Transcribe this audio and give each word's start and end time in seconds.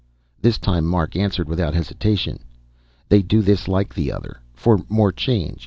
This 0.41 0.57
time 0.57 0.85
Mark 0.85 1.15
answered 1.15 1.47
without 1.47 1.75
hesitation. 1.75 2.39
"They 3.09 3.21
do 3.21 3.43
this 3.43 3.67
like 3.67 3.93
the 3.93 4.11
other, 4.11 4.41
for 4.55 4.83
more 4.89 5.11
change. 5.11 5.59